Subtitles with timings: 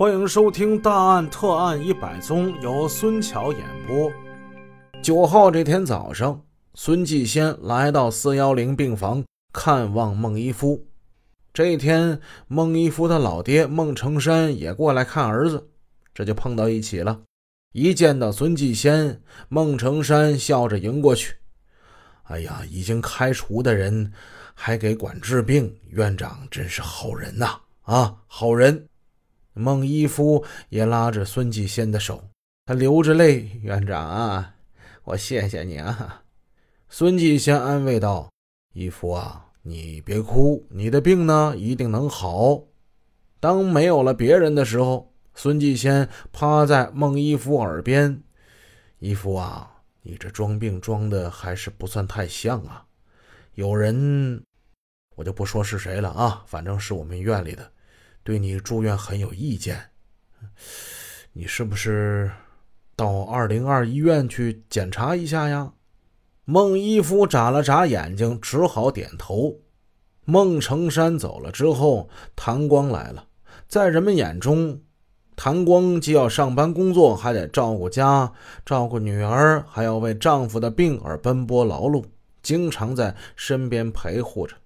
[0.00, 4.10] 欢迎收听《大案特案一百宗》，由孙桥演播。
[5.02, 6.42] 九号这天早上，
[6.72, 10.86] 孙继先来到四幺零病房看望孟一夫。
[11.52, 12.18] 这一天，
[12.48, 15.68] 孟一夫的老爹孟成山也过来看儿子，
[16.14, 17.20] 这就碰到一起了。
[17.72, 19.20] 一见到孙继先，
[19.50, 21.34] 孟成山笑着迎过去
[22.24, 24.10] ：“哎呀，已经开除的人
[24.54, 27.60] 还给管治病，院长真是好人呐！
[27.82, 28.82] 啊，好人。”
[29.52, 32.22] 孟一夫也拉着孙继先的手，
[32.66, 34.54] 他流着泪：“院长啊，
[35.04, 36.22] 我谢谢你啊。”
[36.88, 38.30] 孙继先安慰道
[38.72, 42.62] ：“一夫啊，你别哭，你的病呢一定能好。”
[43.40, 48.22] 当没有了别人的时候，孙继先趴在孟一夫耳边
[49.00, 52.84] ：“一夫啊，你这装病装的还是不算太像啊。
[53.54, 54.42] 有人，
[55.16, 57.70] 我就不说是谁了啊，反正是我们院里的。”
[58.22, 59.90] 对你住院很有意见，
[61.32, 62.30] 你是不是
[62.94, 65.72] 到二零二医院去检查一下呀？
[66.44, 69.60] 孟一夫眨了眨眼睛，只好点头。
[70.24, 73.26] 孟成山走了之后，谭光来了。
[73.66, 74.80] 在人们眼中，
[75.34, 78.32] 谭光既要上班工作，还得照顾家、
[78.66, 82.04] 照顾女儿，还要为丈夫的病而奔波劳碌，
[82.42, 84.56] 经常在身边陪护着，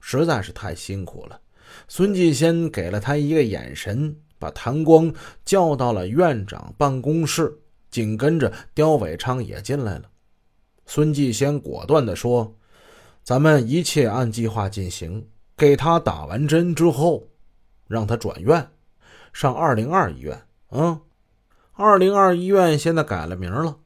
[0.00, 1.40] 实在是太辛苦了。
[1.88, 5.12] 孙继先给了他一个眼神，把谭光
[5.44, 7.58] 叫到了院长办公室，
[7.90, 10.04] 紧跟着刁伟昌也进来了。
[10.86, 12.56] 孙继先果断地说
[13.24, 17.28] ：“咱们一切按计划进行，给他打完针之后，
[17.88, 18.68] 让他转院，
[19.32, 20.40] 上二零二医院。
[20.70, 21.00] 嗯，
[21.72, 23.78] 二零二医院现在改了名了，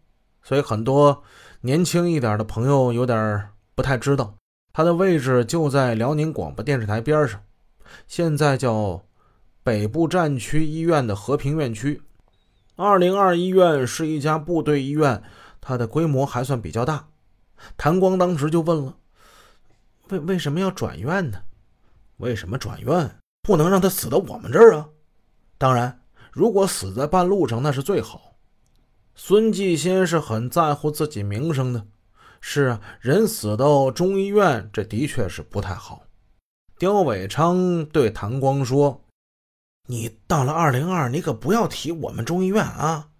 [0.42, 1.22] 所以很多
[1.62, 4.34] 年轻一点的朋友有点不太知道，
[4.72, 7.40] 它的位置就在辽宁广播电视台边上。”
[8.06, 9.02] 现在叫
[9.62, 12.02] 北部战区医院的和平院区，
[12.76, 15.22] 二零二医院是一家部队医院，
[15.60, 17.08] 它的规模还算比较大。
[17.76, 18.96] 谭光当时就问了
[20.08, 21.42] ：“为为什么要转院呢？
[22.16, 23.16] 为什么转院？
[23.42, 24.88] 不能让他死到我们这儿啊？
[25.58, 26.00] 当然，
[26.32, 28.36] 如果死在半路上，那是最好。”
[29.14, 31.86] 孙继先是很在乎自己名声的，
[32.40, 36.04] 是啊，人死到中医院，这的确是不太好。
[36.80, 39.02] 刁伟昌对谭光说
[39.86, 43.10] ：“你到了二零二，你可不要提我们中医院啊！”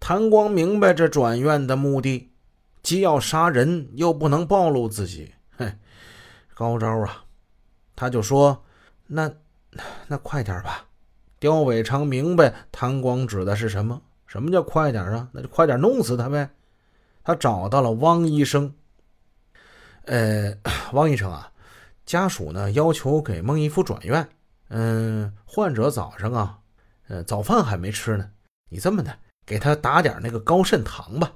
[0.00, 2.32] 谭光明白这转院的目的，
[2.82, 5.72] 既要杀人，又不能暴露自己，嘿，
[6.56, 7.24] 高招啊！
[7.94, 8.64] 他就说
[9.06, 9.30] ：“那
[10.08, 10.84] 那快点吧。”
[11.38, 14.02] 刁伟昌明白谭光指的是什么？
[14.26, 15.28] 什么叫快点啊？
[15.30, 16.50] 那就快点弄死他呗！
[17.22, 18.74] 他找到了汪医生。
[20.06, 20.52] 呃，
[20.94, 21.48] 汪医生啊。
[22.12, 24.28] 家属呢要求给孟一夫转院，
[24.68, 26.58] 嗯，患者早上啊，
[27.08, 28.32] 呃，早饭还没吃呢。
[28.68, 31.32] 你这么的，给他打点那个高渗糖吧。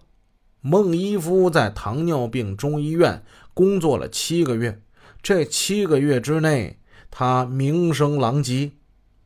[0.60, 4.82] 孟一夫在糖尿病中医院工作了七个月，
[5.22, 6.78] 这七个月之内，
[7.10, 8.72] 他名声狼藉。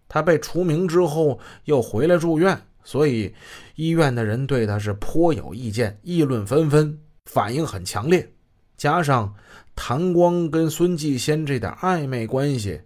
[0.07, 3.35] 他被除名之后又回来住院，所以
[3.75, 8.33] 医院的人对他是颇有意见，议论纷纷，反应很强烈。
[8.81, 9.35] 加上。
[9.77, 12.83] 谭光跟孙继先这点暧昧关系，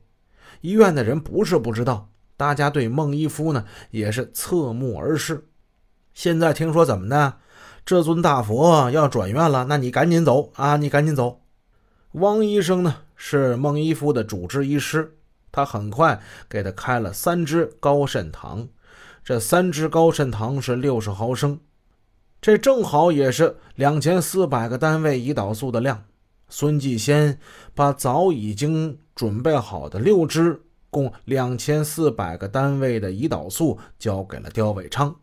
[0.61, 5.49] 医院的人不是不知道，大家对孟一夫呢也是侧目而视。
[6.13, 7.39] 现在听说怎么的，
[7.85, 10.77] 这尊大佛要转院了，那你赶紧走啊！
[10.77, 11.41] 你赶紧走。
[12.13, 15.17] 汪医生呢是孟一夫的主治医师，
[15.51, 18.69] 他很快给他开了三支高渗糖，
[19.25, 21.59] 这三支高渗糖是六十毫升，
[22.45, 26.05] 这正好也是两千四百个单位胰岛素的量。
[26.51, 27.39] 孙继先
[27.75, 30.61] 把早已经准备好的六支
[30.91, 35.17] 共两千四百个单位的胰岛素交给了刁伟昌，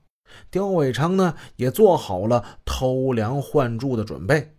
[0.50, 4.56] 刁伟昌呢也做好了偷梁换柱的准备。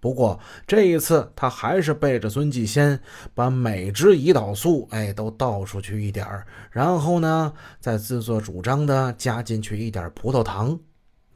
[0.00, 2.98] 不过这一次他还是背着孙继先，
[3.34, 6.26] 把每支胰岛素哎都倒出去一点
[6.70, 10.80] 然后呢再自作主张的加进去一点葡萄糖。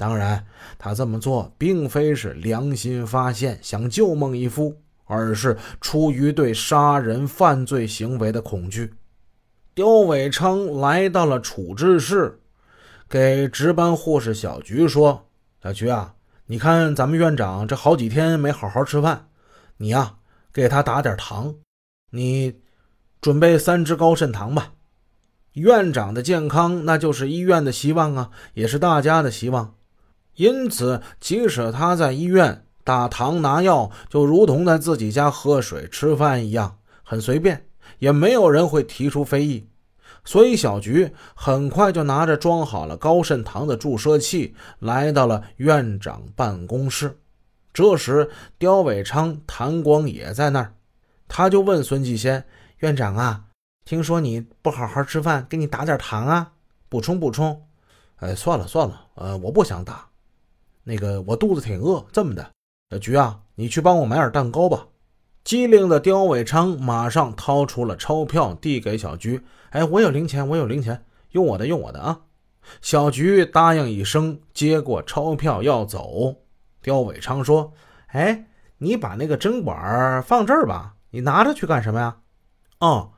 [0.03, 0.45] 当然，
[0.81, 8.93] 他这么做并非是良心发现想救孟一夫，而是出于对杀人犯罪行为的恐惧。
[9.77, 12.41] 刁伟昌来到了处置室，
[13.09, 15.29] 给值班护士小菊说
[15.63, 16.17] ：“小菊啊，
[16.47, 19.29] 你看咱们院长这好几天没好好吃饭，
[19.77, 20.17] 你呀
[20.53, 21.55] 给他打点糖，
[22.11, 22.59] 你
[23.21, 24.73] 准备三支高渗糖吧。
[25.53, 29.75] 院长的健康那就是医院的希望啊，也是大家的希望。”
[30.37, 37.67] 因此，即使他在医院打糖拿药，就如同在自己家喝水吃饭一样，很随便，
[37.99, 39.69] 也没有人会提出非议。
[40.25, 47.19] 所以小菊很快就拿着装好了高渗糖的注射器来到了院长办公室。
[47.73, 50.75] 这时，刁伟昌、谭光也在那儿，
[51.27, 52.45] 他就问孙继先
[52.79, 53.45] ：“院长啊，
[53.85, 56.53] 听说你不好好吃饭，给你打点糖啊，
[56.89, 57.67] 补充补充。
[58.17, 60.12] ”“哎，算了算了，呃，我不想打。
[60.85, 62.05] 那个，我肚子挺饿。
[62.13, 62.51] 这么的，
[62.91, 64.87] 小菊啊，你去帮我买点蛋糕吧。”
[65.45, 69.41] 机灵的刁伟昌马上掏出了钞票，递给小菊
[69.71, 72.21] ：“哎，我有零钱，我有零钱，用我的，用我的啊！”
[72.81, 76.37] 小菊答应一声，接过钞票要走。
[76.81, 77.73] 刁伟昌说
[78.13, 78.47] ：“哎，
[78.79, 82.19] 你把那个针管放这儿吧，你拿着去干什么呀？”
[82.79, 83.11] 哦，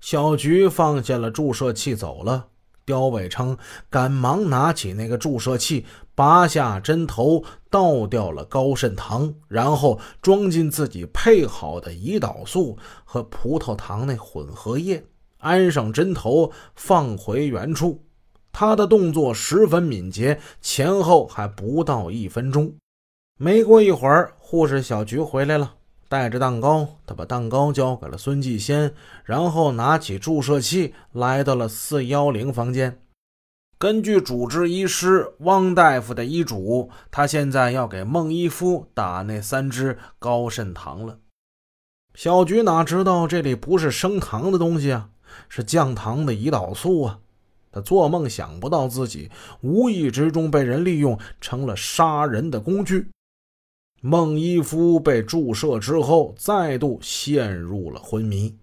[0.00, 2.48] 小菊放下了注射器走了。
[2.88, 3.58] 刁伟昌
[3.90, 15.04] 赶忙拿起那个注射器，拔下针头，倒掉了高渗糖，然后装进自己配好的胰岛素和葡萄糖那混合液，
[15.36, 18.02] 安上针头，放回原处。
[18.50, 22.72] 他的动作十分敏捷，前后还不到一分钟。
[23.36, 25.74] 没过一会儿，护士小菊回来了，
[26.08, 26.88] 带着蛋糕。
[27.06, 28.94] 他把蛋糕交给了孙继先，
[29.24, 33.00] 然后拿起注射器，来到了四幺零房间。
[33.78, 41.18] 根据主治医师汪大夫的医嘱，他现在要给孟一夫打那三支高渗糖了。
[42.14, 45.10] 小菊哪知道这里不是升糖的东西啊，
[45.48, 47.20] 是降糖的胰岛素啊！
[47.70, 53.08] 他做梦想不到自己无意之中被人利用，成了杀人的工具。
[54.00, 58.56] 孟一夫被注射之后，再度陷入了昏迷。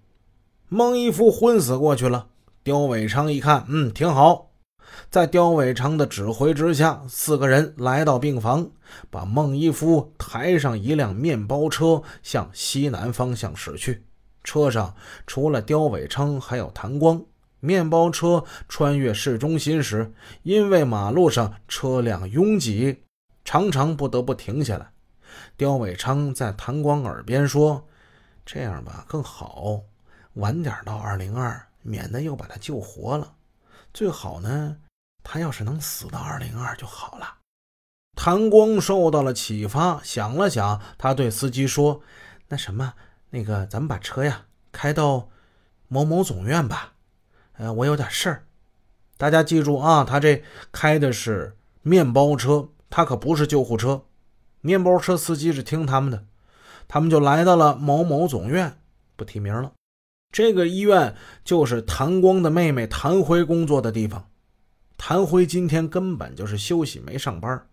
[0.70, 2.28] 孟一夫昏死过去了。
[2.64, 4.50] 刁伟昌一看，嗯，挺好。
[5.10, 8.72] 在刁伟昌的指挥之下，四个人来到病房，
[9.10, 14.04] 把孟一夫抬上一辆面包车，向西南方向驶去。
[14.44, 14.96] 车上
[15.28, 17.22] 除了刁伟昌，还有谭光。
[17.60, 23.00] 面包车穿越市中心时，因为马路上车辆拥挤，
[23.44, 24.92] 常常不得不停下来。
[25.58, 27.88] 刁伟昌在谭光耳边说
[28.46, 29.82] ：“这样吧，更好，
[30.34, 33.36] 晚点到二零二，免得又把他救活了。
[33.94, 34.78] 最好呢，
[35.24, 37.36] 他要是能死到二零二就好了。”
[38.18, 42.02] 谭光受到了启发，想了想，他对司机说
[42.48, 42.94] ：“那什么，
[43.32, 45.30] 那个，咱们把车呀开到
[45.88, 46.94] 某某总院吧。
[47.58, 48.46] 呃，我有点事儿。
[49.18, 54.06] 大家记住啊，他这开的是面包车，他可不是救护车。”
[54.66, 56.26] 面包车司机是听他们的，
[56.88, 58.80] 他们就来到了某某总院，
[59.16, 59.72] 不提名了。
[60.32, 64.28] 这个医院就是谭光的妹妹谭辉工作的地方。
[64.98, 67.68] 谭辉今天根本就是休息，没上班。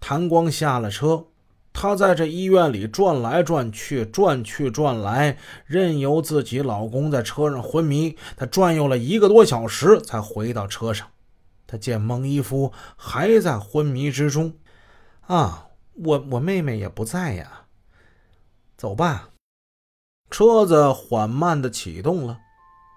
[0.00, 1.24] 谭光下了车，
[1.72, 8.16] 他在这医院里转来转去，转去转来，任由自己老公在车上昏迷。
[8.36, 11.08] 他转悠了一个多小时，才回到车上。
[11.66, 14.52] 他见孟一夫还在昏迷之中，
[15.22, 15.67] 啊。
[16.04, 17.62] 我我妹妹也不在呀，
[18.76, 19.30] 走吧。
[20.30, 22.38] 车子缓慢的启动了，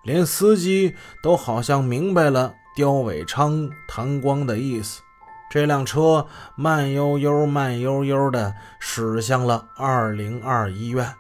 [0.04, 5.02] 连司机都好像明白了刁伟昌、谭光的意思。
[5.50, 11.16] 这辆车慢悠悠、慢悠悠的驶向了二零二医院。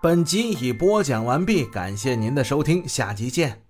[0.00, 3.65] 本集已播讲完毕，感谢您的收听，下集见。